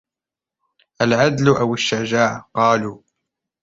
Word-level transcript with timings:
الْعَدْلُ 1.01 1.47
أَوْ 1.49 1.73
الشُّجَاعَةُ؟ 1.73 2.49
قَالُوا 2.55 3.01